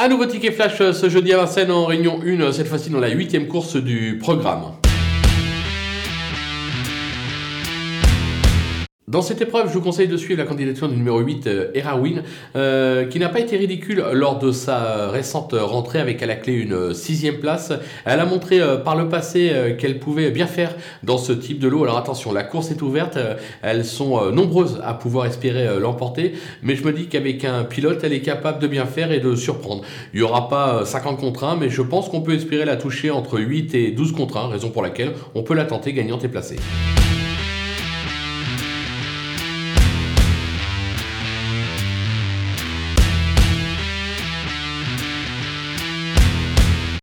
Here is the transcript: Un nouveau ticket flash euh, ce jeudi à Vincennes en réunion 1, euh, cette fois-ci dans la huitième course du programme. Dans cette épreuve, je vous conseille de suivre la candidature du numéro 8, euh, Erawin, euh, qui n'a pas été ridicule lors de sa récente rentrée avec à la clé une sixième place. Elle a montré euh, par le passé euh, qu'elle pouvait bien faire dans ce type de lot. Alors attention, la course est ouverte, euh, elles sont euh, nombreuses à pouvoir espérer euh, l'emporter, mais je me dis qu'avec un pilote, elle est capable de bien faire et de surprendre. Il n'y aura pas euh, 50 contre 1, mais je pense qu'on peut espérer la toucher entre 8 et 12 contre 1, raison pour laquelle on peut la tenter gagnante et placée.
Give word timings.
Un 0.00 0.06
nouveau 0.06 0.26
ticket 0.26 0.52
flash 0.52 0.80
euh, 0.80 0.92
ce 0.92 1.08
jeudi 1.08 1.32
à 1.32 1.38
Vincennes 1.38 1.72
en 1.72 1.84
réunion 1.84 2.20
1, 2.24 2.40
euh, 2.40 2.52
cette 2.52 2.68
fois-ci 2.68 2.88
dans 2.88 3.00
la 3.00 3.08
huitième 3.08 3.48
course 3.48 3.74
du 3.74 4.16
programme. 4.22 4.74
Dans 9.08 9.22
cette 9.22 9.40
épreuve, 9.40 9.68
je 9.68 9.72
vous 9.72 9.80
conseille 9.80 10.06
de 10.06 10.18
suivre 10.18 10.38
la 10.38 10.46
candidature 10.46 10.86
du 10.86 10.94
numéro 10.94 11.18
8, 11.18 11.46
euh, 11.46 11.70
Erawin, 11.72 12.24
euh, 12.56 13.06
qui 13.06 13.18
n'a 13.18 13.30
pas 13.30 13.40
été 13.40 13.56
ridicule 13.56 14.04
lors 14.12 14.38
de 14.38 14.52
sa 14.52 15.08
récente 15.08 15.54
rentrée 15.58 15.98
avec 15.98 16.22
à 16.22 16.26
la 16.26 16.36
clé 16.36 16.52
une 16.52 16.92
sixième 16.92 17.38
place. 17.38 17.72
Elle 18.04 18.20
a 18.20 18.26
montré 18.26 18.60
euh, 18.60 18.76
par 18.76 18.96
le 18.96 19.08
passé 19.08 19.48
euh, 19.50 19.74
qu'elle 19.74 19.98
pouvait 19.98 20.30
bien 20.30 20.46
faire 20.46 20.76
dans 21.04 21.16
ce 21.16 21.32
type 21.32 21.58
de 21.58 21.68
lot. 21.68 21.84
Alors 21.84 21.96
attention, 21.96 22.34
la 22.34 22.42
course 22.42 22.70
est 22.70 22.82
ouverte, 22.82 23.16
euh, 23.16 23.36
elles 23.62 23.86
sont 23.86 24.22
euh, 24.22 24.30
nombreuses 24.30 24.78
à 24.84 24.92
pouvoir 24.92 25.24
espérer 25.24 25.66
euh, 25.66 25.80
l'emporter, 25.80 26.34
mais 26.62 26.76
je 26.76 26.84
me 26.84 26.92
dis 26.92 27.06
qu'avec 27.06 27.46
un 27.46 27.64
pilote, 27.64 28.00
elle 28.04 28.12
est 28.12 28.20
capable 28.20 28.58
de 28.58 28.66
bien 28.66 28.84
faire 28.84 29.10
et 29.10 29.20
de 29.20 29.34
surprendre. 29.34 29.84
Il 30.12 30.20
n'y 30.20 30.22
aura 30.22 30.50
pas 30.50 30.80
euh, 30.80 30.84
50 30.84 31.18
contre 31.18 31.44
1, 31.44 31.56
mais 31.56 31.70
je 31.70 31.80
pense 31.80 32.10
qu'on 32.10 32.20
peut 32.20 32.34
espérer 32.34 32.66
la 32.66 32.76
toucher 32.76 33.10
entre 33.10 33.40
8 33.40 33.74
et 33.74 33.90
12 33.90 34.12
contre 34.12 34.36
1, 34.36 34.48
raison 34.48 34.68
pour 34.68 34.82
laquelle 34.82 35.14
on 35.34 35.42
peut 35.42 35.54
la 35.54 35.64
tenter 35.64 35.94
gagnante 35.94 36.24
et 36.24 36.28
placée. 36.28 36.56